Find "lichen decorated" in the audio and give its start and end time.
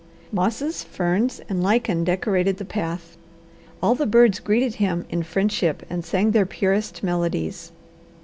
1.61-2.57